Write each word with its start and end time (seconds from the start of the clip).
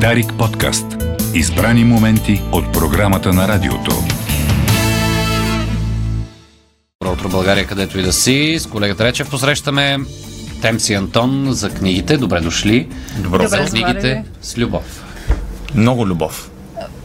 Дарик 0.00 0.32
подкаст. 0.38 0.86
Избрани 1.34 1.84
моменти 1.84 2.42
от 2.52 2.72
програмата 2.72 3.32
на 3.32 3.48
радиото. 3.48 3.90
Добро 7.00 7.12
утро, 7.12 7.28
България, 7.28 7.66
където 7.66 7.98
и 7.98 8.02
да 8.02 8.12
си. 8.12 8.56
С 8.60 8.66
колегата 8.66 9.04
Речев 9.04 9.30
посрещаме 9.30 9.98
Темси 10.62 10.94
Антон 10.94 11.46
за 11.52 11.70
книгите. 11.70 12.16
Добре 12.16 12.40
дошли. 12.40 12.88
Добро. 13.18 13.46
За 13.46 13.56
Добре, 13.56 13.70
книгите 13.70 14.00
заварили. 14.00 14.24
с 14.42 14.58
любов. 14.58 15.04
Много 15.74 16.06
любов. 16.06 16.50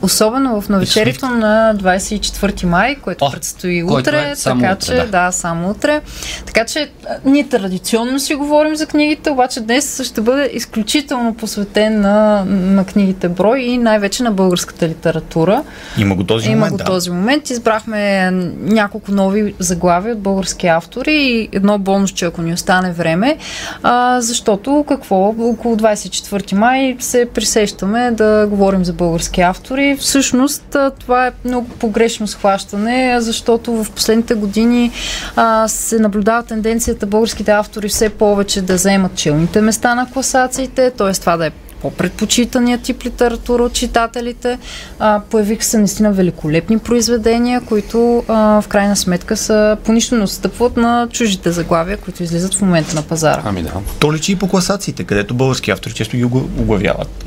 Особено 0.02 0.62
в 0.62 0.70
навечерието 0.70 1.30
на 1.30 1.76
24 1.76 2.66
май, 2.66 2.96
което 2.96 3.26
О, 3.26 3.32
предстои 3.32 3.84
утре. 3.84 4.30
е 4.32 4.36
само 4.36 4.62
така 4.62 4.74
утре, 4.74 4.86
че, 4.86 4.94
да. 4.94 5.06
да. 5.06 5.32
само 5.32 5.70
утре. 5.70 6.02
Така 6.46 6.66
че 6.66 6.92
ние 7.26 7.48
традиционно 7.48 8.20
си 8.20 8.36
говорим 8.36 8.76
за 8.76 8.86
книгите, 8.86 9.30
обаче 9.30 9.60
днес 9.60 10.04
ще 10.04 10.22
бъде 10.22 10.50
изключително 10.54 11.34
посветен 11.34 12.02
на, 12.02 12.46
на 12.46 12.86
книгите 12.86 13.30
брой 13.30 13.60
и 13.60 13.78
най-вече 13.78 14.24
на 14.24 14.32
българската 14.32 14.88
литература. 14.88 15.64
Има 15.98 16.16
го 16.16 16.24
този 16.24 16.48
Има 16.48 16.56
момент, 16.56 16.72
го 16.72 16.78
да. 16.78 16.84
този 16.84 17.12
момент. 17.12 17.50
Избрахме 17.50 18.32
няколко 18.60 19.12
нови 19.12 19.56
заглавия 19.60 20.14
от 20.16 20.22
български 20.22 20.68
автори 20.68 21.14
и 21.14 21.50
едно 21.52 21.80
бонусче, 21.80 22.26
ако 22.26 22.42
ни 22.42 22.54
остане 22.54 22.92
време, 22.92 23.38
а, 23.84 24.22
защото 24.22 24.86
какво? 24.88 25.36
Около 25.40 25.76
24 25.76 26.54
май 26.54 26.98
се 27.00 27.26
присещаме 27.34 28.12
да 28.12 28.48
говорим 28.50 28.86
за 28.86 28.94
български 28.94 29.42
автори. 29.42 29.91
Всъщност 30.00 30.78
това 31.00 31.28
е 31.28 31.32
много 31.46 31.70
погрешно 31.70 32.28
схващане, 32.28 33.22
защото 33.22 33.84
в 33.84 33.92
последните 33.92 34.34
години 34.34 34.92
а, 35.36 35.68
се 35.68 36.00
наблюдава 36.00 36.44
тенденцията 36.44 37.06
българските 37.06 37.52
автори 37.52 37.90
все 37.90 38.10
повече 38.10 38.62
да 38.62 38.78
заемат 38.78 39.16
челните 39.16 39.62
места 39.62 39.96
на 39.96 40.12
класациите, 40.14 40.92
т.е. 40.92 41.12
това 41.14 41.38
да 41.38 41.46
е 41.46 41.52
по-предпочитания 41.82 42.78
тип 42.78 43.06
литература 43.06 43.64
от 43.64 43.74
читателите. 43.74 44.60
А, 45.00 45.22
появиха 45.30 45.64
се 45.64 45.78
наистина 45.78 46.12
великолепни 46.12 46.80
произведения, 46.80 47.62
които 47.62 48.24
а, 48.28 48.62
в 48.62 48.68
крайна 48.68 48.96
сметка 48.96 49.38
са 49.38 49.78
по 49.84 49.92
нищо 49.92 50.16
не 50.16 50.24
отстъпват 50.24 50.78
на 50.78 51.08
чужите 51.12 51.52
заглавия, 51.52 51.98
които 51.98 52.24
излизат 52.24 52.56
в 52.56 52.62
момента 52.62 52.96
на 52.96 53.02
пазара. 53.02 53.42
Ами 53.46 53.64
да. 53.64 53.72
То 54.00 54.14
личи 54.14 54.32
и 54.32 54.36
по 54.36 54.48
класациите, 54.48 55.04
където 55.04 55.34
български 55.34 55.72
автори 55.72 55.94
често 55.94 56.18
ги 56.18 56.24
оглавяват. 56.24 57.26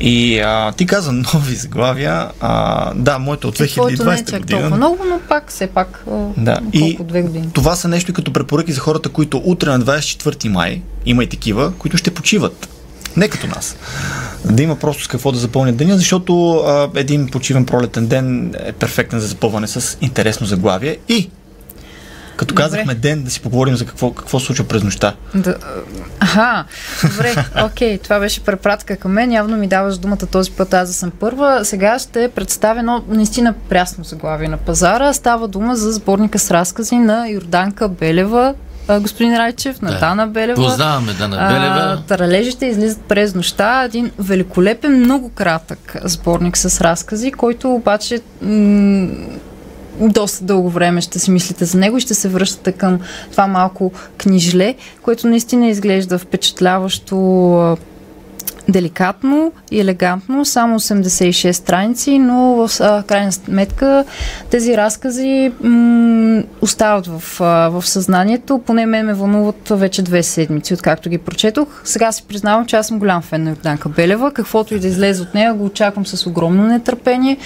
И 0.00 0.38
а, 0.38 0.72
ти 0.72 0.86
каза 0.86 1.12
нови 1.34 1.54
заглавия. 1.54 2.28
А, 2.40 2.94
да, 2.94 3.18
моето 3.18 3.48
от 3.48 3.60
И 3.60 3.66
твоето 3.66 4.04
не 4.04 4.12
е 4.12 4.16
2020 4.16 4.30
чак 4.30 4.40
година. 4.40 4.60
толкова 4.60 4.76
много, 4.76 5.04
но 5.04 5.20
пак, 5.28 5.50
все 5.50 5.66
пак, 5.66 6.04
Да, 6.36 6.60
и 6.72 6.98
две 7.00 7.22
години. 7.22 7.48
това 7.52 7.76
са 7.76 7.88
нещо 7.88 8.12
като 8.12 8.32
препоръки 8.32 8.72
за 8.72 8.80
хората, 8.80 9.08
които 9.08 9.42
утре 9.44 9.68
на 9.68 9.80
24 9.80 10.48
май, 10.48 10.82
има 11.06 11.24
и 11.24 11.28
такива, 11.28 11.72
които 11.72 11.96
ще 11.96 12.10
почиват. 12.10 12.68
Не 13.16 13.28
като 13.28 13.46
нас. 13.46 13.76
Да 14.44 14.62
има 14.62 14.76
просто 14.76 15.04
с 15.04 15.08
какво 15.08 15.32
да 15.32 15.38
запълнят 15.38 15.76
деня, 15.76 15.96
защото 15.96 16.54
а, 16.56 16.88
един 16.94 17.28
почивен 17.28 17.66
пролетен 17.66 18.06
ден 18.06 18.54
е 18.58 18.72
перфектен 18.72 19.20
за 19.20 19.26
запълване 19.26 19.66
с 19.66 19.98
интересно 20.00 20.46
заглавие 20.46 20.96
и 21.08 21.30
като 22.40 22.54
Добре. 22.54 22.62
казахме 22.62 22.94
ден, 22.94 23.22
да 23.22 23.30
си 23.30 23.40
поговорим 23.40 23.76
за 23.76 23.86
какво, 23.86 24.12
какво 24.12 24.40
случва 24.40 24.64
през 24.64 24.82
нощта. 24.82 25.14
Да, 25.34 25.54
аха, 26.20 26.64
добре, 27.10 27.34
окей, 27.64 27.98
това 27.98 28.18
беше 28.18 28.40
препратка 28.40 28.96
към 28.96 29.12
мен. 29.12 29.32
Явно 29.32 29.56
ми 29.56 29.68
даваш 29.68 29.98
думата 29.98 30.16
този 30.16 30.50
път, 30.50 30.74
аз 30.74 30.88
да 30.88 30.94
съм 30.94 31.10
първа. 31.10 31.64
Сега 31.64 31.98
ще 31.98 32.28
представя 32.28 32.78
едно 32.78 33.04
наистина 33.08 33.54
прясно 33.68 34.04
заглавие 34.04 34.48
на 34.48 34.56
пазара. 34.56 35.12
Става 35.12 35.48
дума 35.48 35.76
за 35.76 35.92
сборника 35.92 36.38
с 36.38 36.50
разкази 36.50 36.96
на 36.96 37.28
Йорданка 37.28 37.88
Белева, 37.88 38.54
а, 38.88 39.00
господин 39.00 39.36
Райчев, 39.36 39.82
на 39.82 39.90
Да. 39.90 39.98
Дана 39.98 40.26
Белева. 40.26 40.54
Познаваме 40.62 41.12
Дана 41.12 41.36
А, 41.40 41.48
Белева. 41.48 42.02
Таралежите 42.08 42.66
излизат 42.66 43.00
през 43.00 43.34
нощта. 43.34 43.82
Един 43.82 44.10
великолепен, 44.18 45.00
много 45.00 45.28
кратък 45.28 45.96
сборник 46.04 46.56
с 46.56 46.80
разкази, 46.80 47.32
който 47.32 47.70
обаче 47.74 48.20
м- 48.42 49.08
доста 50.00 50.44
дълго 50.44 50.70
време 50.70 51.00
ще 51.00 51.18
си 51.18 51.30
мислите 51.30 51.64
за 51.64 51.78
него 51.78 51.96
и 51.96 52.00
ще 52.00 52.14
се 52.14 52.28
връщате 52.28 52.72
към 52.72 53.00
това 53.30 53.46
малко 53.46 53.92
книжле, 54.18 54.74
което 55.02 55.26
наистина 55.26 55.68
изглежда 55.68 56.18
впечатляващо 56.18 57.16
деликатно 58.68 59.52
и 59.70 59.80
елегантно, 59.80 60.44
само 60.44 60.80
86 60.80 61.52
страници, 61.52 62.18
но 62.18 62.66
в 62.66 62.80
крайна 63.06 63.32
сметка 63.32 64.04
тези 64.50 64.76
разкази 64.76 65.52
м- 65.60 66.42
остават 66.60 67.06
в, 67.06 67.22
в 67.70 67.82
съзнанието. 67.86 68.58
Поне 68.66 68.86
мен 68.86 69.06
ме 69.06 69.14
вълнуват 69.14 69.68
вече 69.70 70.02
две 70.02 70.22
седмици, 70.22 70.74
откакто 70.74 71.08
ги 71.08 71.18
прочетох. 71.18 71.68
Сега 71.84 72.12
си 72.12 72.24
признавам, 72.28 72.66
че 72.66 72.76
аз 72.76 72.86
съм 72.86 72.98
голям 72.98 73.22
фен 73.22 73.44
на 73.44 73.50
Йорданка 73.50 73.88
Белева. 73.88 74.32
Каквото 74.32 74.74
и 74.74 74.80
да 74.80 74.86
излезе 74.86 75.22
от 75.22 75.34
нея, 75.34 75.54
го 75.54 75.64
очаквам 75.64 76.06
с 76.06 76.26
огромно 76.26 76.66
нетърпение, 76.66 77.36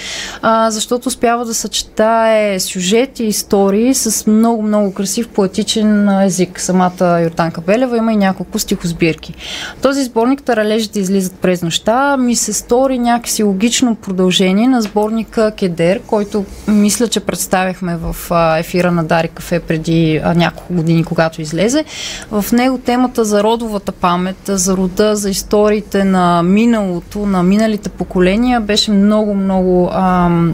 а, 0.41 0.71
защото 0.71 1.07
успява 1.07 1.45
да 1.45 1.53
съчетае 1.53 2.59
сюжет 2.59 3.19
и 3.19 3.23
истории 3.23 3.93
с 3.93 4.27
много-много 4.27 4.93
красив 4.93 5.27
поетичен 5.27 6.09
език. 6.09 6.59
Самата 6.59 7.21
Йорданка 7.23 7.61
Белева 7.61 7.97
има 7.97 8.13
и 8.13 8.15
няколко 8.15 8.59
стихосбирки. 8.59 9.33
Този 9.81 10.03
сборник 10.03 10.43
Таралежите 10.43 10.99
излизат 11.05 11.33
през 11.33 11.61
нощта 11.61 12.17
ми 12.17 12.35
се 12.35 12.53
стори 12.53 12.99
някакси 12.99 13.43
логично 13.43 13.95
продължение 13.95 14.67
на 14.67 14.81
сборника 14.81 15.51
Кедер, 15.51 16.01
който 16.01 16.45
мисля, 16.67 17.07
че 17.07 17.19
представяхме 17.19 17.97
в 17.97 18.15
ефира 18.59 18.91
на 18.91 19.03
Дари 19.03 19.27
Кафе 19.27 19.59
преди 19.59 20.21
няколко 20.35 20.73
години, 20.73 21.03
когато 21.03 21.41
излезе. 21.41 21.85
В 22.31 22.45
него 22.51 22.77
темата 22.77 23.25
за 23.25 23.43
родовата 23.43 23.91
памет, 23.91 24.37
за 24.47 24.77
рода, 24.77 25.15
за 25.15 25.29
историите 25.29 26.03
на 26.03 26.43
миналото, 26.43 27.25
на 27.25 27.43
миналите 27.43 27.89
поколения 27.89 28.61
беше 28.61 28.91
много-много 28.91 29.89
ам, 29.93 30.53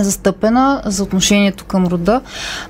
застъпена 0.00 0.82
за 0.84 1.02
отношението 1.02 1.64
към 1.64 1.86
рода. 1.86 2.20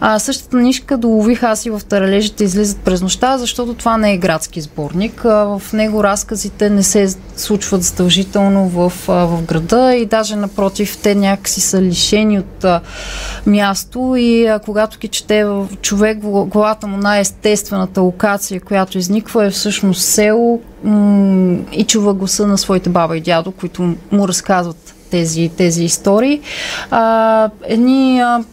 А, 0.00 0.18
същата 0.18 0.56
нишка 0.56 0.96
долових 0.96 1.42
аз 1.42 1.66
и 1.66 1.70
в 1.70 1.80
Таралежите 1.88 2.44
излизат 2.44 2.78
през 2.78 3.02
нощта, 3.02 3.38
защото 3.38 3.74
това 3.74 3.96
не 3.96 4.12
е 4.12 4.18
градски 4.18 4.60
сборник. 4.60 5.24
А, 5.24 5.58
в 5.58 5.72
него 5.72 6.04
разказите 6.04 6.70
не 6.70 6.82
се 6.82 7.14
случват 7.36 7.82
задължително 7.82 8.68
в, 8.68 8.92
а, 9.08 9.12
в 9.12 9.42
града 9.42 9.94
и 9.94 10.06
даже 10.06 10.36
напротив, 10.36 10.98
те 11.02 11.14
някакси 11.14 11.60
са 11.60 11.82
лишени 11.82 12.38
от 12.38 12.64
а, 12.64 12.80
място 13.46 14.14
и 14.18 14.46
а, 14.46 14.58
когато 14.58 14.98
ги 14.98 15.08
чете 15.08 15.46
човек, 15.82 16.18
главата 16.46 16.86
му 16.86 16.96
най-естествената 16.96 18.00
локация, 18.00 18.60
която 18.60 18.98
изниква 18.98 19.46
е 19.46 19.50
всъщност 19.50 20.02
село 20.02 20.60
м- 20.84 21.58
и 21.72 21.84
чува 21.84 22.14
гласа 22.14 22.46
на 22.46 22.58
своите 22.58 22.90
баба 22.90 23.16
и 23.16 23.20
дядо, 23.20 23.52
които 23.52 23.94
му 24.12 24.28
разказват 24.28 24.94
тези, 25.12 25.50
тези 25.56 25.84
истории. 25.84 26.40
А, 26.90 27.50
едни 27.64 28.20
а, 28.20 28.44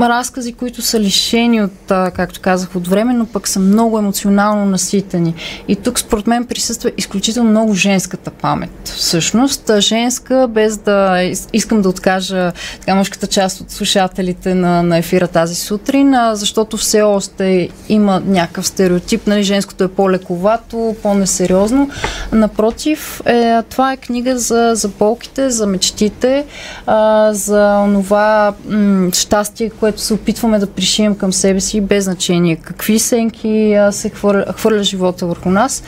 разкази, 0.00 0.52
които 0.52 0.82
са 0.82 1.00
лишени 1.00 1.62
от, 1.62 1.72
както 1.88 2.40
казах, 2.40 2.76
от 2.76 2.88
време, 2.88 3.12
но 3.14 3.26
пък 3.26 3.48
са 3.48 3.60
много 3.60 3.98
емоционално 3.98 4.64
наситени. 4.64 5.34
И 5.68 5.76
тук 5.76 5.98
според 5.98 6.26
мен 6.26 6.44
присъства 6.44 6.90
изключително 6.96 7.50
много 7.50 7.74
женската 7.74 8.30
памет. 8.30 8.70
Всъщност, 8.84 9.70
женска, 9.78 10.48
без 10.50 10.76
да 10.76 11.30
искам 11.52 11.82
да 11.82 11.88
откажа 11.88 12.52
така 12.80 12.94
мъжката 12.94 13.26
част 13.26 13.60
от 13.60 13.70
слушателите 13.70 14.54
на, 14.54 14.82
на 14.82 14.98
ефира 14.98 15.28
тази 15.28 15.54
сутрин, 15.54 16.14
защото 16.32 16.76
все 16.76 17.02
още 17.02 17.68
има 17.88 18.22
някакъв 18.26 18.66
стереотип, 18.66 19.26
нали, 19.26 19.42
женското 19.42 19.84
е 19.84 19.88
по-лековато, 19.88 20.96
по-несериозно. 21.02 21.90
Напротив, 22.32 23.22
е, 23.26 23.62
това 23.62 23.92
е 23.92 23.96
книга 23.96 24.38
за, 24.38 24.70
за 24.74 24.88
болките, 24.88 25.50
за 25.50 25.66
мечтите, 25.66 26.44
а, 26.86 27.28
за 27.32 27.86
това 28.02 28.54
м- 28.68 29.12
щастие, 29.12 29.70
което 29.82 30.00
се 30.00 30.14
опитваме 30.14 30.58
да 30.58 30.66
пришием 30.66 31.14
към 31.14 31.32
себе 31.32 31.60
си, 31.60 31.80
без 31.80 32.04
значение 32.04 32.56
какви 32.56 32.98
сенки 32.98 33.76
се 33.90 34.08
хвърля, 34.08 34.44
хвърля 34.56 34.82
живота 34.82 35.26
върху 35.26 35.50
нас. 35.50 35.82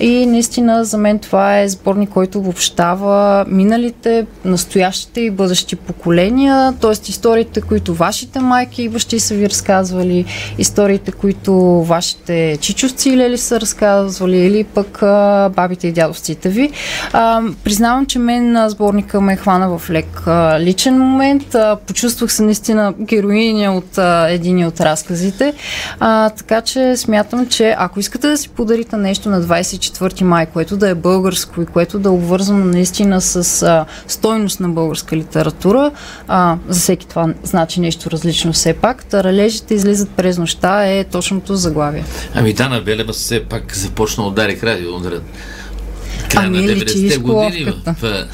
И 0.00 0.26
наистина 0.26 0.84
за 0.84 0.98
мен 0.98 1.18
това 1.18 1.60
е 1.60 1.68
сборник, 1.68 2.10
който 2.10 2.38
обобщава 2.38 3.44
миналите, 3.48 4.26
настоящите 4.44 5.20
и 5.20 5.30
бъдещи 5.30 5.76
поколения, 5.76 6.74
т.е. 6.80 6.90
историите, 6.90 7.60
които 7.60 7.94
вашите 7.94 8.40
майки 8.40 8.82
и 8.82 8.88
бащи 8.88 9.20
са 9.20 9.34
ви 9.34 9.48
разказвали, 9.48 10.24
историите, 10.58 11.12
които 11.12 11.54
вашите 11.82 12.58
чичовци 12.60 13.10
и 13.10 13.16
лели 13.16 13.38
са 13.38 13.60
разказвали, 13.60 14.36
или 14.36 14.64
пък 14.64 15.02
а, 15.02 15.48
бабите 15.56 15.88
и 15.88 15.92
дядовците 15.92 16.48
ви. 16.48 16.70
А, 17.12 17.42
признавам, 17.64 18.06
че 18.06 18.18
мен 18.18 18.68
сборника 18.68 19.20
ме 19.20 19.36
хвана 19.36 19.78
в 19.78 19.90
лек 19.90 20.22
а, 20.26 20.60
личен 20.60 20.98
момент. 20.98 21.54
А, 21.54 21.76
почувствах 21.86 22.32
се 22.32 22.42
наистина 22.42 22.94
героиня 23.40 23.76
от 23.76 23.98
а, 23.98 24.26
един 24.30 24.66
от 24.66 24.80
разказите. 24.80 25.54
А, 26.00 26.30
така 26.30 26.60
че 26.60 26.96
смятам, 26.96 27.48
че 27.48 27.74
ако 27.78 28.00
искате 28.00 28.28
да 28.28 28.36
си 28.36 28.48
подарите 28.48 28.96
нещо 28.96 29.28
на 29.28 29.42
24 29.42 30.22
май, 30.22 30.46
което 30.46 30.76
да 30.76 30.88
е 30.88 30.94
българско 30.94 31.62
и 31.62 31.66
което 31.66 31.98
да 31.98 32.08
е 32.08 32.12
обвързано 32.12 32.64
наистина 32.64 33.20
с 33.20 33.62
а, 33.62 33.84
стойност 34.06 34.60
на 34.60 34.68
българска 34.68 35.16
литература, 35.16 35.90
а, 36.28 36.56
за 36.68 36.80
всеки 36.80 37.06
това 37.06 37.34
значи 37.42 37.80
нещо 37.80 38.10
различно 38.10 38.52
все 38.52 38.72
пак, 38.72 39.04
таралежите 39.04 39.74
излизат 39.74 40.10
през 40.10 40.38
нощта 40.38 40.86
е 40.86 41.04
точното 41.04 41.56
заглавие. 41.56 42.04
Ами 42.34 42.52
Дана 42.52 42.80
Белева 42.80 43.12
все 43.12 43.44
пак 43.44 43.76
започна 43.76 44.24
от 44.24 44.34
Дарик 44.34 44.64
Радио. 44.64 44.90
Края 46.30 46.46
Ами, 46.46 46.62
на 46.62 46.72
личи 46.72 46.96
90-те 46.96 47.18
години. 47.18 47.72
В, 48.02 48.26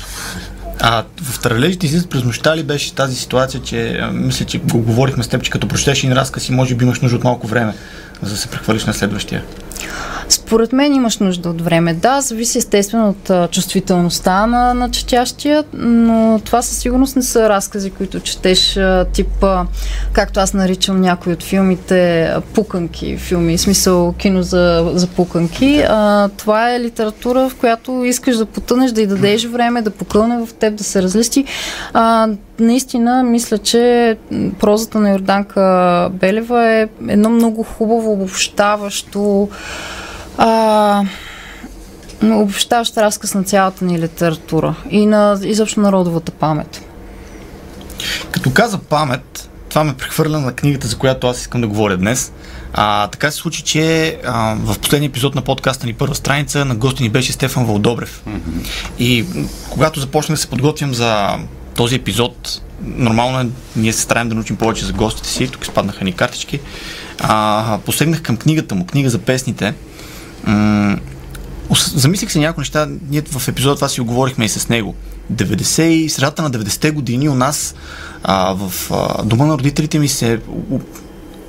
А 0.80 1.04
в 1.22 1.40
тралежите 1.40 1.86
излизат 1.86 2.10
през 2.10 2.24
нощта 2.24 2.56
ли 2.56 2.62
беше 2.62 2.94
тази 2.94 3.16
ситуация, 3.16 3.62
че 3.62 4.00
мисля, 4.12 4.44
че 4.44 4.58
го 4.58 4.78
говорихме 4.78 5.24
с 5.24 5.28
теб, 5.28 5.42
че 5.42 5.50
като 5.50 5.68
прочетеш 5.68 5.98
един 5.98 6.16
разказ 6.16 6.48
и 6.48 6.52
може 6.52 6.74
би 6.74 6.84
имаш 6.84 7.00
нужда 7.00 7.16
от 7.16 7.24
малко 7.24 7.46
време, 7.46 7.74
за 8.22 8.30
да 8.30 8.36
се 8.36 8.48
прехвърлиш 8.48 8.84
на 8.84 8.94
следващия. 8.94 9.44
Според 10.28 10.72
мен 10.72 10.94
имаш 10.94 11.18
нужда 11.18 11.50
от 11.50 11.60
време. 11.60 11.94
Да, 11.94 12.20
зависи 12.20 12.58
естествено 12.58 13.08
от 13.08 13.50
чувствителността 13.50 14.46
на, 14.46 14.74
на 14.74 14.90
четящия, 14.90 15.64
но 15.72 16.40
това 16.44 16.62
със 16.62 16.78
сигурност 16.78 17.16
не 17.16 17.22
са 17.22 17.48
разкази, 17.48 17.90
които 17.90 18.20
четеш 18.20 18.78
тип, 19.12 19.44
както 20.12 20.40
аз 20.40 20.54
наричам 20.54 21.00
някои 21.00 21.32
от 21.32 21.42
филмите, 21.42 22.30
пуканки 22.54 23.16
филми, 23.16 23.56
в 23.56 23.60
смисъл 23.60 24.12
кино 24.12 24.42
за, 24.42 24.90
за 24.94 25.06
пуканки. 25.06 25.84
А, 25.88 26.28
това 26.28 26.74
е 26.74 26.80
литература, 26.80 27.48
в 27.48 27.54
която 27.54 28.04
искаш 28.04 28.36
да 28.36 28.46
потънеш, 28.46 28.92
да 28.92 29.02
й 29.02 29.06
дадеш 29.06 29.44
време, 29.44 29.82
да 29.82 29.90
покълне 29.90 30.46
в 30.46 30.54
теб, 30.54 30.74
да 30.74 30.84
се 30.84 31.02
разлисти. 31.02 31.44
А, 31.92 32.28
наистина, 32.60 33.22
мисля, 33.22 33.58
че 33.58 34.16
прозата 34.58 35.00
на 35.00 35.10
Йорданка 35.10 36.10
Белева 36.12 36.64
е 36.70 36.88
едно 37.08 37.30
много 37.30 37.62
хубаво 37.62 38.12
обобщаващо 38.12 39.48
а, 40.38 41.04
обобщаващ 42.22 42.96
разказ 42.96 43.34
на 43.34 43.44
цялата 43.44 43.84
ни 43.84 43.98
литература 43.98 44.74
и 44.90 45.06
на 45.06 45.38
изобщо 45.42 45.80
народовата 45.80 46.32
памет. 46.32 46.82
Като 48.30 48.50
каза 48.50 48.78
памет, 48.78 49.50
това 49.68 49.84
ме 49.84 49.96
прехвърля 49.96 50.40
на 50.40 50.52
книгата, 50.52 50.86
за 50.86 50.98
която 50.98 51.26
аз 51.26 51.40
искам 51.40 51.60
да 51.60 51.66
говоря 51.66 51.96
днес. 51.96 52.32
А, 52.72 53.08
така 53.08 53.30
се 53.30 53.36
случи, 53.36 53.62
че 53.62 54.16
а, 54.24 54.56
в 54.58 54.78
последния 54.78 55.08
епизод 55.08 55.34
на 55.34 55.42
подкаста 55.42 55.86
ни 55.86 55.92
първа 55.92 56.14
страница 56.14 56.64
на 56.64 56.74
гости 56.74 57.02
ни 57.02 57.08
беше 57.08 57.32
Стефан 57.32 57.66
Вълдобрев. 57.66 58.22
И 58.98 59.24
м, 59.34 59.48
когато 59.70 60.00
започнах 60.00 60.36
да 60.36 60.42
се 60.42 60.46
подготвям 60.46 60.94
за 60.94 61.38
този 61.74 61.94
епизод, 61.94 62.62
нормално 62.82 63.40
е, 63.40 63.46
ние 63.76 63.92
се 63.92 64.00
стараем 64.00 64.28
да 64.28 64.34
научим 64.34 64.56
повече 64.56 64.84
за 64.84 64.92
гостите 64.92 65.28
си, 65.28 65.48
тук 65.48 65.66
спаднаха 65.66 66.04
ни 66.04 66.12
картички. 66.12 66.60
А, 67.20 67.78
посегнах 67.84 68.22
към 68.22 68.36
книгата 68.36 68.74
му, 68.74 68.86
книга 68.86 69.10
за 69.10 69.18
песните. 69.18 69.74
М- 70.44 70.98
замислих 71.94 72.32
се 72.32 72.38
някои 72.38 72.60
неща, 72.60 72.88
ние 73.10 73.22
в 73.22 73.48
епизода 73.48 73.74
това 73.74 73.88
си 73.88 74.00
оговорихме 74.00 74.44
и 74.44 74.48
с 74.48 74.68
него. 74.68 74.94
90 75.32 75.82
и 75.82 76.08
средата 76.08 76.42
на 76.42 76.50
90-те 76.50 76.90
години 76.90 77.28
у 77.28 77.34
нас 77.34 77.74
а, 78.22 78.54
в 78.54 78.90
а, 78.90 79.22
дома 79.22 79.46
на 79.46 79.58
родителите 79.58 79.98
ми 79.98 80.08
се 80.08 80.40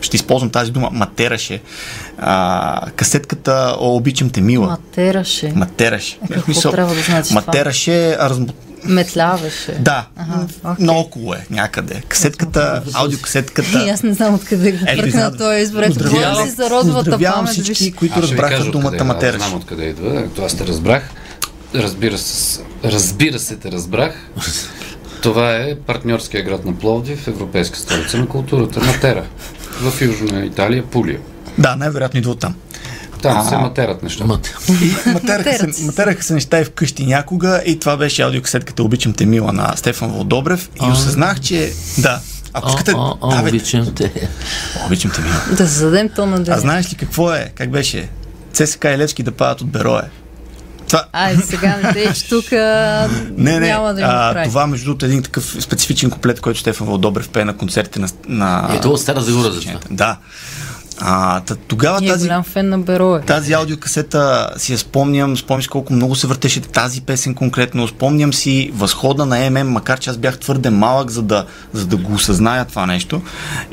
ще 0.02 0.16
използвам 0.16 0.50
тази 0.50 0.72
дума, 0.72 0.90
матераше. 0.92 1.62
А, 2.18 2.82
касетката 2.96 3.76
О, 3.80 3.96
обичам 3.96 4.30
те 4.30 4.42
мила. 4.42 4.68
Матераше. 4.68 5.54
Матераше. 5.56 6.20
Е, 6.32 6.34
какво 6.34 6.72
трябва 6.72 6.96
да 6.96 7.02
значи? 7.02 7.34
Матераше, 7.34 8.18
размо... 8.18 8.48
Метляваше. 8.84 9.78
да, 9.80 10.08
Ага, 10.18 10.34
окей. 10.66 10.86
наоколо 10.86 11.34
е 11.34 11.46
някъде. 11.50 12.02
Касетката, 12.02 12.84
аудиокасетката. 12.94 13.84
И 13.86 13.90
аз 13.90 14.04
не 14.04 14.14
знам 14.14 14.34
откъде 14.34 14.72
го 14.72 14.78
Ето, 14.88 15.02
пръкна 15.04 15.38
този 15.38 15.62
избрек. 15.62 15.88
Поздравявам- 15.88 16.32
Говоря 16.32 16.46
си 16.46 16.52
за 16.52 16.64
родовата 16.66 16.94
поздравявам 16.96 17.46
памет. 17.46 17.52
всички, 17.54 17.84
Виж. 17.84 17.94
които 17.94 18.16
Аз 18.16 18.22
разбраха 18.22 18.64
думата 18.64 18.86
откъде, 18.86 19.04
матераш. 19.04 19.38
Знам 19.38 19.54
откъде 19.54 19.86
идва, 19.86 20.24
аз 20.42 20.56
те 20.56 20.68
разбрах. 20.68 21.10
Разбира 21.76 22.18
се, 22.18 22.60
разбира 22.84 23.40
се 23.40 23.56
те 23.56 23.72
разбрах. 23.72 24.30
Това 25.22 25.54
е 25.54 25.76
партньорския 25.78 26.44
град 26.44 26.66
на 26.66 26.74
Пловдив, 26.74 27.28
Европейска 27.28 27.80
столица 27.80 28.18
на 28.18 28.28
културата, 28.28 28.80
Матера. 28.80 29.26
В 29.74 30.02
Южна 30.02 30.46
Италия, 30.46 30.86
Пулио. 30.86 31.20
Да, 31.58 31.76
най-вероятно 31.76 32.18
идва 32.18 32.32
от 32.32 32.40
там. 32.40 32.56
Там 33.22 33.50
се 33.50 33.58
матерат. 33.58 34.04
И 34.82 34.96
матераха 35.14 35.74
се, 35.74 35.86
матераха 35.86 36.24
се 36.24 36.34
неща 36.34 36.60
и 36.60 36.64
вкъщи 36.66 37.06
някога 37.06 37.62
и 37.66 37.80
това 37.80 37.98
беше 37.98 38.22
аудиокасетката 38.22 38.84
Обичам 38.84 39.14
те 39.14 39.26
мила 39.26 39.54
на 39.54 39.78
Стефан 39.78 40.12
Вълдобрев 40.12 40.70
и 40.88 40.92
осъзнах, 40.92 41.40
че 41.40 41.72
да, 41.98 42.20
ако 42.54 42.70
искате, 42.70 42.94
о, 42.96 43.18
о, 43.22 43.30
да, 43.30 43.42
бе, 43.42 43.50
обичам 43.50 43.94
те. 43.96 44.30
обичам 44.86 45.12
те 45.12 45.22
мила. 45.22 45.42
Да 45.58 45.66
зададем 45.66 46.10
тон 46.10 46.30
на 46.30 46.44
А 46.48 46.60
знаеш 46.60 46.92
ли 46.92 46.96
какво 46.96 47.34
е? 47.34 47.52
Как 47.56 47.70
беше? 47.72 48.10
ЦСК 48.54 48.86
и 48.86 48.98
Левски 48.98 49.24
да 49.24 49.32
падат 49.32 49.62
от 49.62 49.70
Берое. 49.70 50.02
Това, 50.88 51.06
Айде 51.14 51.42
сега 51.42 51.80
не 51.84 51.94
те, 51.94 52.14
че 52.14 52.30
тук 52.30 52.52
не, 52.52 53.60
не, 53.60 53.60
няма 53.60 53.94
да 53.94 54.02
а, 54.04 54.44
това 54.44 54.68
между 54.68 54.86
другото 54.86 55.06
е 55.06 55.10
един 55.10 55.24
такъв 55.24 55.56
специфичен 55.60 56.10
куплет, 56.10 56.42
който 56.42 56.60
Стефан 56.60 56.88
Вълдобрев 56.88 57.30
пее 57.30 57.46
на 57.46 57.58
концертите 57.58 58.00
на... 58.00 58.08
на 58.28 58.70
Ето 58.76 58.92
от 58.92 59.02
Стара 59.02 59.22
Загора 59.22 59.52
за 59.52 59.62
това. 59.62 59.80
Да. 59.92 60.18
А, 61.00 61.42
тогава 61.68 62.06
е 62.06 62.08
тази, 62.08 62.28
голям 62.28 62.44
фен 62.44 62.70
на 62.70 62.80
Берое. 62.80 63.22
Тази 63.22 63.54
аудиокасета 63.54 64.50
си 64.58 64.72
я 64.72 64.78
спомням, 64.78 65.38
спомням 65.38 65.62
си 65.62 65.68
колко 65.68 65.94
много 65.94 66.16
се 66.16 66.28
въртеше 66.28 66.62
тази 66.62 67.02
песен 67.02 67.36
конкретно, 67.36 67.88
спомням 67.88 68.34
си 68.34 68.72
възхода 68.74 69.26
на 69.26 69.50
ММ, 69.50 69.70
макар 69.70 70.00
че 70.00 70.10
аз 70.10 70.18
бях 70.18 70.40
твърде 70.40 70.70
малък, 70.70 71.12
за 71.12 71.22
да, 71.22 71.46
за 71.74 71.86
да 71.86 71.98
го 71.98 72.14
осъзная 72.14 72.66
това 72.66 72.86
нещо. 72.86 73.22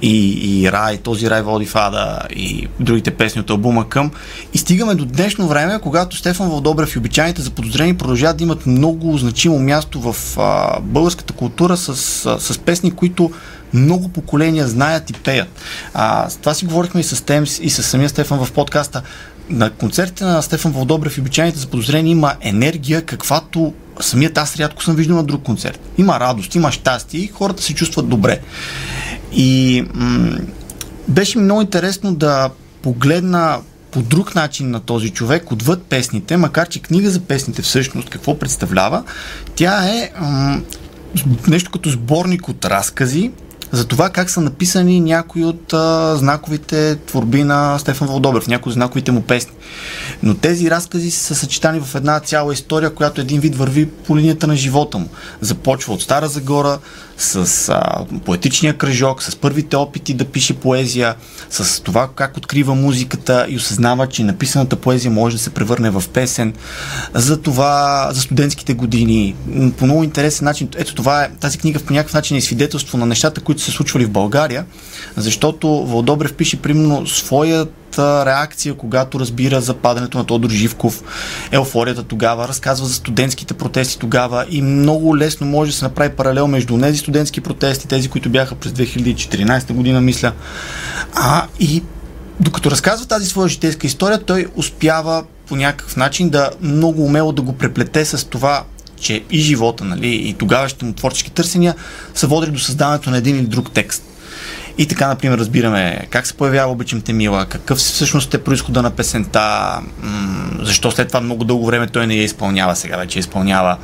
И, 0.03 0.31
и 0.61 0.73
Рай, 0.73 0.99
този 0.99 1.31
Рай 1.31 1.43
води 1.43 1.67
в 1.67 1.77
Ада 1.77 2.19
и 2.31 2.69
другите 2.81 3.11
песни 3.11 3.41
от 3.41 3.51
албума 3.51 3.89
към. 3.89 4.11
И 4.55 4.59
стигаме 4.59 4.95
до 4.95 5.05
днешно 5.05 5.49
време, 5.49 5.79
когато 5.83 6.17
Стефан 6.17 6.49
Вълдобрев 6.49 6.95
и 6.95 6.99
обичайните 6.99 7.43
за 7.43 7.51
подозрени 7.51 7.97
продължават 7.97 8.37
да 8.37 8.45
имат 8.45 8.67
много 8.67 9.19
значимо 9.19 9.59
място 9.59 10.13
в 10.13 10.39
а, 10.39 10.81
българската 10.81 11.33
култура 11.33 11.77
с, 11.77 11.89
а, 12.27 12.41
с 12.41 12.59
песни, 12.59 12.91
които 12.91 13.31
много 13.75 14.09
поколения 14.09 14.69
знаят 14.69 15.11
и 15.11 15.13
пеят. 15.13 15.49
А, 15.95 16.29
това 16.31 16.55
си 16.55 16.65
говорихме 16.65 17.01
и 17.01 17.05
с 17.05 17.25
Темс 17.25 17.59
и 17.63 17.71
с 17.71 17.83
самия 17.83 18.09
Стефан 18.09 18.45
в 18.45 18.53
подкаста. 18.53 19.03
На 19.51 19.71
концертите 19.71 20.25
на 20.25 20.43
Стефан 20.43 20.73
Вълдобрев 20.73 21.17
и 21.17 21.21
обичайните 21.21 21.59
за 21.59 21.67
подозрение 21.67 22.13
има 22.13 22.35
енергия, 22.41 23.03
каквато 23.03 23.73
самият 24.01 24.39
аз 24.39 24.57
рядко 24.57 24.83
съм 24.83 24.97
виждал 24.97 25.17
на 25.17 25.25
друг 25.25 25.43
концерт. 25.43 25.81
Има 25.99 26.21
радост, 26.21 26.55
има 26.55 26.73
щастие 26.73 27.21
и 27.21 27.27
хората 27.27 27.63
се 27.63 27.75
чувстват 27.75 28.09
добре. 28.09 28.41
И 29.33 29.85
м- 29.95 30.39
беше 31.09 31.39
ми 31.39 31.45
много 31.45 31.63
интересно 31.63 32.15
да 32.15 32.51
погледна 32.83 33.59
по 33.91 34.03
друг 34.03 34.35
начин 34.35 34.71
на 34.71 34.81
този 34.81 35.11
човек, 35.11 35.53
отвъд 35.53 35.83
песните, 35.83 36.37
макар 36.37 36.69
че 36.69 36.83
книга 36.83 37.11
за 37.11 37.21
песните 37.21 37.63
всъщност 37.63 38.11
какво 38.11 38.39
представлява, 38.39 39.03
тя 39.55 39.85
е 39.85 40.11
м- 40.21 40.61
нещо 41.49 41.71
като 41.71 41.91
сборник 41.91 42.49
от 42.49 42.65
разкази 42.65 43.31
за 43.73 43.85
това 43.85 44.11
как 44.11 44.31
са 44.31 44.41
написани 44.41 45.01
някои 45.01 45.45
от 45.45 45.73
а, 45.73 46.17
знаковите 46.17 46.97
творби 46.97 47.45
на 47.45 47.79
Стефан 47.79 48.09
Вълдобрев, 48.09 48.49
някои 48.49 48.71
от 48.71 48.75
знаковите 48.75 49.13
му 49.13 49.23
песни. 49.23 49.54
Но 50.23 50.35
тези 50.35 50.71
разкази 50.71 51.11
са 51.11 51.35
съчетани 51.35 51.81
в 51.81 51.95
една 51.95 52.21
цяла 52.21 52.53
история, 52.53 52.91
която 52.91 53.21
един 53.21 53.41
вид 53.41 53.57
върви 53.57 53.89
по 53.89 54.17
линията 54.17 54.47
на 54.47 54.57
живота 54.57 54.99
му. 54.99 55.09
Започва 55.41 55.95
от 55.95 56.03
Стара 56.03 56.29
Загора, 56.29 56.79
с 57.19 57.69
а, 57.69 58.05
поетичния 58.25 58.79
кръжок, 58.79 59.23
с 59.23 59.37
първите 59.37 59.77
опити 59.77 60.15
да 60.15 60.25
пише 60.25 60.55
поезия, 60.55 61.15
с 61.51 61.83
това 61.83 62.09
как 62.15 62.37
открива 62.37 62.75
музиката 62.75 63.47
и 63.49 63.57
осъзнава, 63.57 64.07
че 64.07 64.25
написаната 64.25 64.77
поезия 64.77 65.11
може 65.11 65.37
да 65.37 65.43
се 65.43 65.51
превърне 65.51 65.91
в 65.91 66.05
песен. 66.13 66.55
За 67.15 67.41
това, 67.41 68.09
за 68.13 68.21
студентските 68.21 68.75
години, 68.75 69.35
по 69.79 69.85
много 69.85 70.05
интересен 70.05 70.45
начин. 70.45 70.69
Ето 70.77 70.95
това 70.95 71.25
е, 71.25 71.31
тази 71.41 71.59
книга 71.59 71.81
по 71.81 71.93
някакъв 71.93 72.15
начин 72.15 72.37
е 72.37 72.41
свидетелство 72.41 72.99
на 72.99 73.07
нещата, 73.07 73.41
които 73.41 73.63
са 73.63 73.71
случвали 73.71 74.05
в 74.05 74.11
България, 74.11 74.65
защото 75.17 75.87
Вълдобрев 75.87 76.35
пише 76.35 76.57
примерно 76.57 77.07
своята 77.95 78.27
реакция, 78.27 78.75
когато 78.75 79.21
разбира 79.21 79.61
за 79.61 79.75
падането 79.75 80.19
на 80.19 80.25
Тодор 80.25 80.51
Живков, 80.51 81.03
еуфорията 81.53 82.03
тогава, 82.03 82.49
разказва 82.49 82.87
за 82.87 82.95
студентските 82.95 83.55
протести 83.55 83.99
тогава 83.99 84.47
и 84.51 84.63
много 84.63 85.19
лесно 85.19 85.47
може 85.47 85.71
да 85.71 85.77
се 85.77 85.85
направи 85.85 86.11
паралел 86.11 86.47
между 86.47 86.79
тези 86.79 86.99
студентски 86.99 87.41
протести, 87.41 87.89
тези, 87.89 88.09
които 88.09 88.29
бяха 88.29 88.55
през 88.55 88.73
2014 88.73 89.73
година, 89.73 90.01
мисля. 90.01 90.33
А, 91.15 91.47
и 91.61 91.83
докато 92.41 92.71
разказва 92.71 93.07
тази 93.07 93.27
своя 93.27 93.49
житейска 93.49 93.87
история, 93.87 94.23
той 94.23 94.47
успява 94.55 95.25
по 95.47 95.57
някакъв 95.57 95.97
начин 95.97 96.29
да 96.29 96.51
много 96.61 97.05
умело 97.05 97.33
да 97.33 97.43
го 97.43 97.53
преплете 97.53 98.05
с 98.05 98.25
това, 98.25 98.65
че 99.01 99.25
и 99.31 99.39
живота, 99.41 99.85
нали, 99.85 100.29
и 100.29 100.35
тогавашните 100.35 100.85
му 100.85 100.93
творчески 100.93 101.31
търсения 101.31 101.75
са 102.15 102.27
водили 102.27 102.51
до 102.51 102.59
създаването 102.59 103.11
на 103.11 103.19
един 103.19 103.37
или 103.37 103.47
друг 103.47 103.71
текст. 103.73 104.05
И 104.79 104.87
така, 104.87 105.09
например, 105.09 105.39
разбираме 105.39 106.07
как 106.11 106.27
се 106.27 106.35
появява 106.35 106.73
Обичам 106.73 107.01
те 107.01 107.13
мила, 107.13 107.47
какъв 107.47 107.79
всъщност 107.79 108.35
е 108.35 108.45
происхода 108.45 108.83
на 108.83 108.91
песента, 108.91 109.81
защо 110.63 110.91
след 110.91 111.09
това 111.09 111.21
много 111.21 111.45
дълго 111.45 111.67
време 111.67 111.87
той 111.87 112.07
не 112.07 112.15
я 112.15 112.23
изпълнява, 112.23 112.77
сега 112.77 112.97
вече 112.97 113.19
изпълнява. 113.19 113.77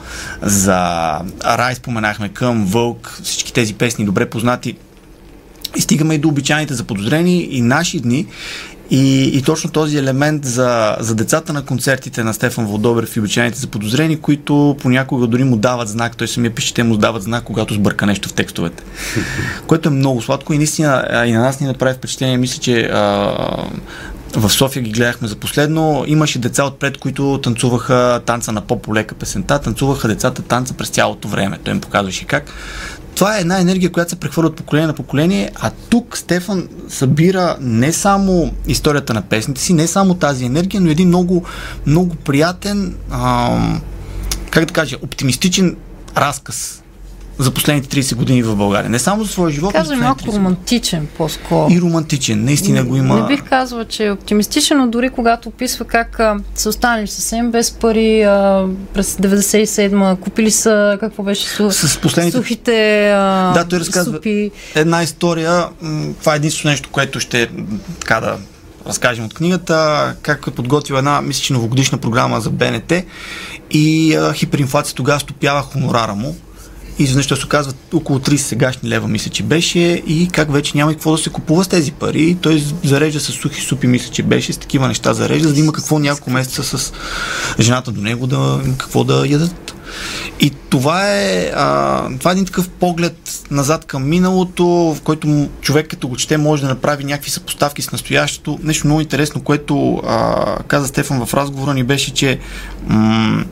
За 0.42 1.10
Рай 1.44 1.74
споменахме 1.74 2.28
към 2.28 2.64
Вълк, 2.64 3.20
всички 3.22 3.52
тези 3.52 3.74
песни 3.74 4.04
добре 4.04 4.30
познати. 4.30 4.76
И 5.76 5.80
стигаме 5.80 6.14
и 6.14 6.18
до 6.18 6.28
обичайните 6.28 6.74
за 6.74 6.84
подозрени 6.84 7.42
и 7.42 7.62
наши 7.62 8.00
дни. 8.00 8.26
И, 8.90 9.22
и 9.38 9.42
точно 9.42 9.70
този 9.70 9.98
елемент 9.98 10.44
за, 10.44 10.96
за 11.00 11.14
децата 11.14 11.52
на 11.52 11.64
концертите 11.64 12.24
на 12.24 12.34
Стефан 12.34 12.66
Вълдобрев 12.66 13.16
и 13.16 13.20
обичайните 13.20 13.58
за 13.58 13.66
подозрени, 13.66 14.20
които 14.20 14.76
понякога 14.80 15.26
дори 15.26 15.44
му 15.44 15.56
дават 15.56 15.88
знак, 15.88 16.16
той 16.16 16.28
самия 16.28 16.54
пише, 16.54 16.74
те 16.74 16.82
му 16.82 16.96
дават 16.96 17.22
знак, 17.22 17.44
когато 17.44 17.74
сбърка 17.74 18.06
нещо 18.06 18.28
в 18.28 18.32
текстовете. 18.32 18.82
Което 19.66 19.88
е 19.88 19.92
много 19.92 20.22
сладко 20.22 20.52
и 20.52 20.58
наистина 20.58 21.24
и 21.26 21.32
на 21.32 21.40
нас 21.40 21.60
ни 21.60 21.66
направи 21.66 21.94
впечатление. 21.94 22.36
Мисля, 22.36 22.60
че 22.60 22.82
а, 22.82 23.00
в 24.36 24.50
София 24.50 24.82
ги 24.82 24.90
гледахме 24.90 25.28
за 25.28 25.36
последно. 25.36 26.04
Имаше 26.06 26.38
деца 26.38 26.64
отпред, 26.64 26.98
които 26.98 27.40
танцуваха 27.42 28.20
танца 28.26 28.52
на 28.52 28.60
по-полека 28.60 29.14
песента, 29.14 29.58
танцуваха 29.58 30.08
децата 30.08 30.42
танца 30.42 30.74
през 30.74 30.88
цялото 30.88 31.28
време. 31.28 31.58
Той 31.64 31.74
им 31.74 31.80
показваше 31.80 32.24
как. 32.24 32.52
Това 33.20 33.36
е 33.36 33.40
една 33.40 33.60
енергия, 33.60 33.92
която 33.92 34.10
се 34.10 34.16
прехвърля 34.16 34.46
от 34.46 34.56
поколение 34.56 34.86
на 34.86 34.94
поколение, 34.94 35.50
а 35.54 35.70
тук 35.70 36.18
Стефан 36.18 36.68
събира 36.88 37.56
не 37.60 37.92
само 37.92 38.52
историята 38.66 39.14
на 39.14 39.22
песните 39.22 39.60
си, 39.60 39.72
не 39.72 39.86
само 39.86 40.14
тази 40.14 40.44
енергия, 40.44 40.80
но 40.80 40.90
един 40.90 41.08
много, 41.08 41.44
много 41.86 42.14
приятен, 42.14 42.96
ам, 43.10 43.80
как 44.50 44.64
да 44.64 44.72
кажа, 44.72 44.96
оптимистичен 45.02 45.76
разказ 46.16 46.82
за 47.40 47.50
последните 47.50 48.02
30 48.02 48.14
години 48.14 48.42
в 48.42 48.56
България. 48.56 48.90
Не 48.90 48.98
само 48.98 49.24
за 49.24 49.30
своя 49.30 49.50
живот, 49.50 49.72
Казвам 49.72 49.98
малко 49.98 50.16
последните 50.16 50.30
30 50.30 50.32
години. 50.32 50.46
романтичен 50.46 51.08
по-скоро. 51.18 51.70
И 51.70 51.80
романтичен. 51.80 52.44
Наистина 52.44 52.84
го 52.84 52.96
има. 52.96 53.14
Не 53.16 53.26
бих 53.26 53.42
казала, 53.42 53.84
че 53.84 54.06
е 54.06 54.10
оптимистичен, 54.10 54.78
но 54.78 54.88
дори 54.88 55.10
когато 55.10 55.48
описва 55.48 55.84
как 55.84 56.20
а, 56.20 56.36
са 56.54 56.68
останали 56.68 57.06
съвсем 57.06 57.50
без 57.50 57.70
пари 57.70 58.22
а, 58.22 58.64
през 58.94 59.14
97-ма, 59.14 60.16
купили 60.16 60.50
са, 60.50 60.70
какво 61.00 61.22
беше, 61.22 61.48
су, 61.48 61.70
С 61.70 61.98
последните 61.98 62.36
сухите 62.36 62.72
а, 63.08 63.52
Да, 63.52 63.64
той 63.64 63.80
разказва- 63.80 64.14
супи. 64.14 64.50
една 64.74 65.02
история. 65.02 65.66
Това 66.20 66.32
е 66.32 66.36
единствено 66.36 66.70
нещо, 66.70 66.88
което 66.90 67.20
ще 67.20 67.48
така 68.00 68.20
да 68.20 68.36
разкажем 68.86 69.24
от 69.24 69.34
книгата, 69.34 69.76
как 70.22 70.46
е 70.46 70.52
подготвил 70.52 70.96
една, 70.96 71.20
мисля, 71.20 71.42
че 71.42 71.52
новогодишна 71.52 71.98
програма 71.98 72.40
за 72.40 72.50
БНТ 72.50 72.92
и 73.70 74.14
а, 74.14 74.32
хиперинфлация 74.32 74.94
тогава 74.94 75.20
стопява 75.20 75.62
хонорара 75.62 76.14
му. 76.14 76.36
И 77.00 77.02
изведнъж 77.02 77.26
той 77.26 77.36
се 77.36 77.44
оказва 77.44 77.72
около 77.92 78.18
30 78.18 78.36
сегашни 78.36 78.88
лева, 78.88 79.08
мисля, 79.08 79.30
че 79.30 79.42
беше, 79.42 79.78
и 80.06 80.28
как 80.32 80.52
вече 80.52 80.76
няма 80.76 80.92
и 80.92 80.94
какво 80.94 81.12
да 81.12 81.18
се 81.18 81.30
купува 81.30 81.64
с 81.64 81.68
тези 81.68 81.92
пари. 81.92 82.36
Той 82.40 82.64
зарежда 82.84 83.20
с 83.20 83.32
сухи 83.32 83.60
супи, 83.60 83.86
мисля, 83.86 84.12
че 84.12 84.22
беше, 84.22 84.52
с 84.52 84.58
такива 84.58 84.88
неща 84.88 85.14
зарежда, 85.14 85.48
за 85.48 85.54
да 85.54 85.60
има 85.60 85.72
какво 85.72 85.98
няколко 85.98 86.30
месеца 86.30 86.78
с 86.78 86.92
жената 87.60 87.92
до 87.92 88.00
него, 88.00 88.26
да 88.26 88.60
какво 88.78 89.04
да 89.04 89.26
ядат. 89.28 89.74
И 90.40 90.50
това 90.50 91.10
е, 91.10 91.52
а, 91.54 92.08
това 92.18 92.30
е 92.30 92.32
един 92.32 92.46
такъв 92.46 92.68
поглед 92.68 93.44
назад 93.50 93.84
към 93.84 94.08
миналото, 94.08 94.64
в 94.66 95.00
който 95.04 95.48
човек 95.60 95.88
като 95.88 96.08
го 96.08 96.16
чете 96.16 96.36
може 96.36 96.62
да 96.62 96.68
направи 96.68 97.04
някакви 97.04 97.30
съпоставки 97.30 97.82
с 97.82 97.92
настоящето. 97.92 98.58
Нещо 98.62 98.86
много 98.86 99.00
интересно, 99.00 99.40
което 99.40 100.02
а, 100.06 100.56
каза 100.68 100.88
Стефан 100.88 101.26
в 101.26 101.34
разговора 101.34 101.74
ни 101.74 101.84
беше, 101.84 102.14
че 102.14 102.38
м- 102.86 103.44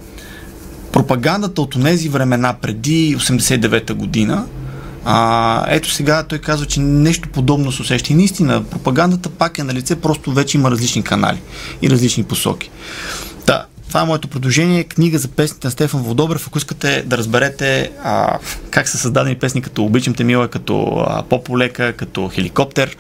пропагандата 0.93 1.63
от 1.63 1.83
тези 1.83 2.09
времена 2.09 2.55
преди 2.63 3.17
89-та 3.17 3.95
година 3.95 4.47
а, 5.05 5.65
ето 5.69 5.91
сега 5.91 6.23
той 6.23 6.39
казва, 6.39 6.67
че 6.67 6.81
нещо 6.81 7.29
подобно 7.29 7.73
се 7.73 7.83
усеща. 7.83 8.13
И 8.13 8.17
наистина, 8.17 8.65
пропагандата 8.65 9.29
пак 9.29 9.59
е 9.59 9.63
на 9.63 9.75
лице, 9.75 9.97
просто 9.97 10.33
вече 10.33 10.59
има 10.59 10.71
различни 10.71 11.03
канали 11.03 11.39
и 11.83 11.91
различни 11.91 12.25
посоки. 12.25 12.71
Да, 13.47 13.67
това 13.89 14.01
е 14.01 14.05
моето 14.05 14.29
предложение. 14.29 14.85
Книга 14.85 15.19
за 15.19 15.29
песните 15.29 15.67
на 15.67 15.71
Стефан 15.71 16.03
Водобрев. 16.03 16.47
Ако 16.47 16.59
искате 16.59 17.03
да 17.07 17.19
разберете 17.19 17.91
а, 18.05 18.39
как 18.71 18.89
са 18.89 18.99
създадени 18.99 19.37
песни 19.37 19.63
като 19.63 19.85
Обичам 19.85 20.15
те 20.15 20.25
мила, 20.25 20.49
като 20.49 21.05
а, 21.07 21.23
Пополека, 21.23 21.93
като 21.93 22.29
Хеликоптер, 22.29 22.97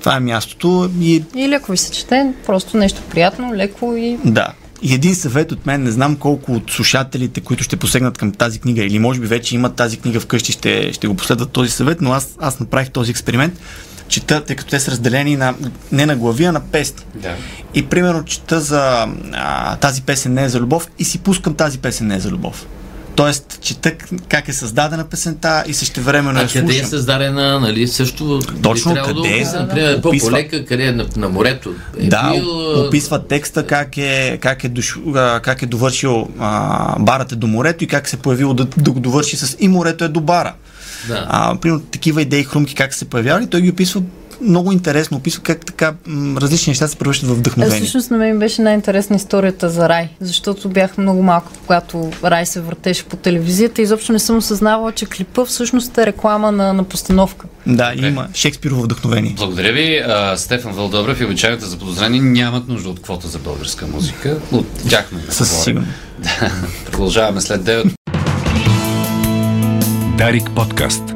това 0.00 0.16
е 0.16 0.20
мястото. 0.20 0.90
И 1.00 1.24
И 1.34 1.48
леко 1.48 1.72
ви 1.72 1.78
се 1.78 1.92
чете, 1.92 2.32
просто 2.46 2.76
нещо 2.76 3.02
приятно, 3.10 3.54
леко 3.54 3.94
и 3.96 4.18
да. 4.24 4.48
И 4.82 4.94
един 4.94 5.14
съвет 5.14 5.52
от 5.52 5.66
мен, 5.66 5.82
не 5.82 5.90
знам 5.90 6.16
колко 6.16 6.52
от 6.52 6.70
слушателите, 6.70 7.40
които 7.40 7.64
ще 7.64 7.76
посегнат 7.76 8.18
към 8.18 8.32
тази 8.32 8.58
книга, 8.58 8.84
или 8.84 8.98
може 8.98 9.20
би 9.20 9.26
вече 9.26 9.54
имат 9.54 9.74
тази 9.74 9.96
книга 9.96 10.20
вкъщи, 10.20 10.52
ще, 10.52 10.92
ще 10.92 11.08
го 11.08 11.14
последват 11.14 11.50
този 11.50 11.70
съвет, 11.70 12.00
но 12.00 12.12
аз, 12.12 12.36
аз 12.40 12.60
направих 12.60 12.90
този 12.90 13.10
експеримент. 13.10 13.60
Чета, 14.08 14.44
тъй 14.44 14.56
като 14.56 14.70
те 14.70 14.80
са 14.80 14.90
разделени 14.90 15.36
на, 15.36 15.54
не 15.92 16.06
на 16.06 16.16
глави, 16.16 16.44
а 16.44 16.52
на 16.52 16.60
песни. 16.60 17.04
Да. 17.14 17.34
И 17.74 17.86
примерно 17.86 18.24
чета 18.24 18.60
за 18.60 19.08
а, 19.32 19.76
тази 19.76 20.02
песен 20.02 20.34
не 20.34 20.44
е 20.44 20.48
за 20.48 20.60
любов 20.60 20.88
и 20.98 21.04
си 21.04 21.18
пускам 21.18 21.54
тази 21.54 21.78
песен 21.78 22.06
не 22.06 22.16
е 22.16 22.20
за 22.20 22.30
любов. 22.30 22.66
Тоест, 23.16 23.58
чета 23.60 23.92
как 24.28 24.48
е 24.48 24.52
създадена 24.52 25.04
песента 25.04 25.64
и 25.66 25.74
същевременно 25.74 26.38
А 26.38 26.42
я 26.42 26.48
къде 26.48 26.58
е 26.58 26.70
слушам. 26.70 26.86
създадена, 26.86 27.60
нали, 27.60 27.88
също 27.88 28.40
Точно, 28.62 28.94
къде 28.96 29.10
е? 29.10 29.14
да 29.14 29.20
описа, 29.20 29.60
например, 29.60 29.94
Описва- 29.94 30.26
по-полека, 30.26 30.64
къде 30.64 30.84
е 30.84 30.92
на, 30.92 31.06
на 31.16 31.28
морето. 31.28 31.74
Е 31.98 32.06
Да, 32.06 32.32
бил, 32.32 32.44
описва 32.80 33.26
текста 33.26 33.66
как 33.66 33.96
е, 33.96 34.38
как 34.38 34.64
е, 34.64 34.68
дош, 34.68 34.98
как 35.42 35.62
е 35.62 35.66
довършил 35.66 36.28
а, 36.38 36.98
барът 36.98 37.32
е 37.32 37.36
до 37.36 37.46
морето 37.46 37.84
и 37.84 37.88
как 37.88 38.08
се 38.08 38.16
е 38.16 38.18
появило 38.18 38.54
да, 38.54 38.64
да 38.64 38.90
го 38.90 39.00
довърши 39.00 39.36
с 39.36 39.56
и 39.60 39.68
морето 39.68 40.04
е 40.04 40.08
до 40.08 40.20
бара. 40.20 40.54
Да. 41.08 41.26
А, 41.28 41.56
примерно 41.56 41.82
такива 41.82 42.22
идеи, 42.22 42.44
хрумки, 42.44 42.74
как 42.74 42.94
се 42.94 43.04
появявали, 43.04 43.46
той 43.46 43.60
ги 43.60 43.70
описва 43.70 44.02
много 44.40 44.72
интересно, 44.72 45.16
описва 45.16 45.42
как 45.42 45.66
така 45.66 45.94
м, 46.06 46.40
различни 46.40 46.70
неща 46.70 46.88
се 46.88 46.96
превръщат 46.96 47.28
в 47.28 47.34
вдъхновение. 47.34 47.80
всъщност 47.80 48.10
на 48.10 48.16
мен 48.16 48.38
беше 48.38 48.62
най-интересна 48.62 49.16
историята 49.16 49.70
за 49.70 49.88
Рай, 49.88 50.08
защото 50.20 50.68
бях 50.68 50.98
много 50.98 51.22
малко, 51.22 51.52
когато 51.66 52.10
Рай 52.24 52.46
се 52.46 52.60
въртеше 52.60 53.04
по 53.04 53.16
телевизията 53.16 53.80
и 53.80 53.84
изобщо 53.84 54.12
не 54.12 54.18
съм 54.18 54.36
осъзнавала, 54.36 54.92
че 54.92 55.06
клипа 55.06 55.44
всъщност 55.44 55.98
е 55.98 56.06
реклама 56.06 56.52
на, 56.52 56.72
на 56.72 56.84
постановка. 56.84 57.46
Да, 57.66 57.92
има 57.96 58.28
Шекспирово 58.34 58.82
вдъхновение. 58.82 59.34
Благодаря 59.36 59.72
ви. 59.72 60.02
А, 60.06 60.36
Стефан 60.36 60.72
Вълдобрев 60.72 61.20
и 61.20 61.24
обичайните 61.24 61.64
за 61.64 61.78
подозрени 61.78 62.20
нямат 62.20 62.68
нужда 62.68 62.88
от 62.88 63.02
квота 63.02 63.28
за 63.28 63.38
българска 63.38 63.86
музика. 63.86 64.38
От 64.52 64.66
тяхно 64.88 65.18
име 65.18 65.32
Със 65.32 65.64
сигурност. 65.64 65.92
Да. 66.18 66.52
Продължаваме 66.92 67.40
след 67.40 67.60
9. 67.60 67.92
Дарик 70.18 70.50
подкаст. 70.54 71.15